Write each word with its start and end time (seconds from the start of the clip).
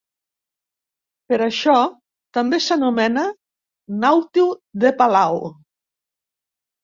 Per 1.31 1.37
això, 1.47 1.75
també 2.37 2.59
s'anomena 2.67 3.25
Nàutil 4.05 4.49
de 4.85 4.93
Palau. 5.03 5.39